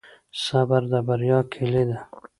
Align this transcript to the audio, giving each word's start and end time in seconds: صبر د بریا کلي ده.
صبر 0.43 0.81
د 0.91 0.93
بریا 1.07 1.39
کلي 1.53 1.83
ده. 1.89 1.97